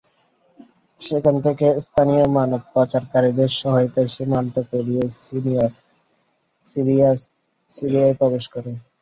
সেখান 0.99 1.35
থেকে 1.45 1.67
স্থানীয় 1.85 2.25
মানব 2.37 2.61
পাচারকারীদের 2.73 3.49
সহায়তায় 3.59 4.09
সীমান্ত 4.09 4.55
পেরিয়ে 4.69 5.03
সিরিয়ায় 7.69 8.15
প্রবেশ 8.19 8.43
করে। 8.53 8.71